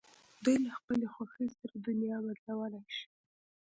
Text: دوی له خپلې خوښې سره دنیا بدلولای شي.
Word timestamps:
دوی 0.43 0.55
له 0.65 0.69
خپلې 0.79 1.07
خوښې 1.13 1.45
سره 1.57 1.75
دنیا 1.87 2.17
بدلولای 2.25 2.87
شي. 2.97 3.07